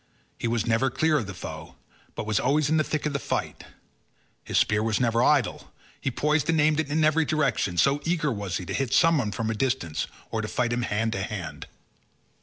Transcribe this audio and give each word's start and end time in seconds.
He 0.39 0.47
was 0.47 0.65
never 0.65 0.89
clear 0.89 1.19
of 1.19 1.27
the 1.27 1.33
foe, 1.35 1.75
but 2.15 2.25
was 2.25 2.39
always 2.39 2.71
in 2.71 2.77
the 2.77 2.83
thick 2.83 3.05
of 3.05 3.13
the 3.13 3.19
fight; 3.19 3.65
his 4.43 4.57
spear 4.57 4.81
was 4.81 4.99
never 4.99 5.21
idle; 5.21 5.71
he 5.99 6.09
poised 6.09 6.49
and 6.49 6.59
aimed 6.59 6.79
it 6.79 6.89
in 6.89 7.03
every 7.03 7.23
direction, 7.23 7.77
so 7.77 8.01
eager 8.03 8.31
was 8.31 8.57
he 8.57 8.65
to 8.65 8.73
hit 8.73 8.93
someone 8.95 9.31
from 9.31 9.51
a 9.51 9.53
distance 9.53 10.07
or 10.31 10.41
to 10.41 10.47
fight 10.47 10.73
him 10.73 10.81
hand 10.81 11.11
to 11.11 11.21
hand. 11.21 11.67